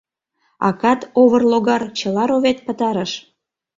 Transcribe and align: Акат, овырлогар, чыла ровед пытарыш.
Акат, 0.67 1.01
овырлогар, 1.21 1.83
чыла 1.97 2.23
ровед 2.29 2.57
пытарыш. 2.65 3.11